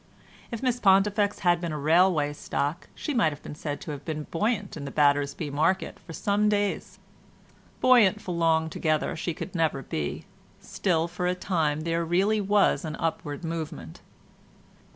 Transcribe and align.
If 0.49 0.63
Miss 0.63 0.79
Pontifex 0.79 1.41
had 1.41 1.61
been 1.61 1.71
a 1.71 1.77
railway 1.77 2.33
stock 2.33 2.87
she 2.95 3.13
might 3.13 3.31
have 3.31 3.43
been 3.43 3.53
said 3.53 3.79
to 3.81 3.91
have 3.91 4.03
been 4.03 4.23
buoyant 4.31 4.75
in 4.75 4.83
the 4.83 4.89
Battersby 4.89 5.51
market 5.51 5.99
for 5.99 6.11
some 6.11 6.45
few 6.49 6.49
days; 6.49 6.97
buoyant 7.81 8.19
for 8.19 8.33
long 8.33 8.67
together 8.67 9.15
she 9.15 9.35
could 9.35 9.53
never 9.53 9.83
be, 9.83 10.25
still 10.59 11.07
for 11.07 11.27
a 11.27 11.35
time 11.35 11.81
there 11.81 12.03
really 12.03 12.41
was 12.41 12.83
an 12.83 12.95
upward 12.95 13.43
movement. 13.43 14.01